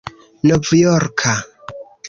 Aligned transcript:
novjorka 0.47 1.35